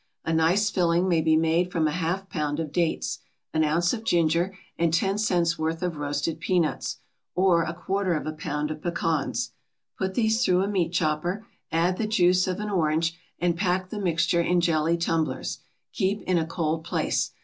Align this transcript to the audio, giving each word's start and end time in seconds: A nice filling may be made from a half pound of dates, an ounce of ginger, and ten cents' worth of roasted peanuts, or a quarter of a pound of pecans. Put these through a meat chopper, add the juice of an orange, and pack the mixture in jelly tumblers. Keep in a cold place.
A 0.25 0.33
nice 0.33 0.71
filling 0.71 1.07
may 1.07 1.21
be 1.21 1.37
made 1.37 1.71
from 1.71 1.87
a 1.87 1.91
half 1.91 2.27
pound 2.27 2.59
of 2.59 2.71
dates, 2.71 3.19
an 3.53 3.63
ounce 3.63 3.93
of 3.93 4.03
ginger, 4.03 4.57
and 4.75 4.91
ten 4.91 5.19
cents' 5.19 5.59
worth 5.59 5.83
of 5.83 5.97
roasted 5.97 6.39
peanuts, 6.39 6.97
or 7.35 7.61
a 7.61 7.75
quarter 7.75 8.15
of 8.15 8.25
a 8.25 8.31
pound 8.31 8.71
of 8.71 8.81
pecans. 8.81 9.51
Put 9.99 10.15
these 10.15 10.43
through 10.43 10.63
a 10.63 10.67
meat 10.67 10.91
chopper, 10.91 11.45
add 11.71 11.97
the 11.99 12.07
juice 12.07 12.47
of 12.47 12.59
an 12.59 12.71
orange, 12.71 13.15
and 13.37 13.55
pack 13.55 13.89
the 13.89 13.99
mixture 13.99 14.41
in 14.41 14.59
jelly 14.59 14.97
tumblers. 14.97 15.59
Keep 15.93 16.23
in 16.23 16.39
a 16.39 16.47
cold 16.47 16.83
place. 16.83 17.33